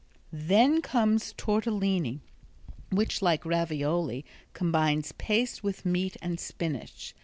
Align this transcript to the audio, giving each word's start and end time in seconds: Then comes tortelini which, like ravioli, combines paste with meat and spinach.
Then 0.33 0.81
comes 0.81 1.31
tortelini 1.33 2.21
which, 2.89 3.21
like 3.21 3.45
ravioli, 3.45 4.25
combines 4.53 5.11
paste 5.11 5.63
with 5.63 5.85
meat 5.85 6.17
and 6.23 6.39
spinach. 6.39 7.13